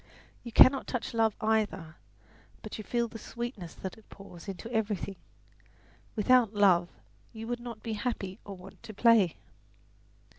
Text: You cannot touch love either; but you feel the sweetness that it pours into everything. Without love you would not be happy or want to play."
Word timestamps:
You 0.43 0.51
cannot 0.51 0.87
touch 0.87 1.13
love 1.13 1.35
either; 1.41 1.95
but 2.63 2.79
you 2.79 2.83
feel 2.83 3.07
the 3.07 3.19
sweetness 3.19 3.75
that 3.75 3.99
it 3.99 4.09
pours 4.09 4.47
into 4.47 4.67
everything. 4.73 5.15
Without 6.15 6.55
love 6.55 6.89
you 7.33 7.45
would 7.45 7.59
not 7.59 7.83
be 7.83 7.93
happy 7.93 8.39
or 8.43 8.57
want 8.57 8.81
to 8.81 8.95
play." 8.95 9.37